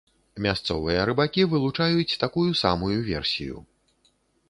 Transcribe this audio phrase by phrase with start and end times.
[0.45, 3.55] Мясцовыя рыбакі вылучаюць такую самую версію.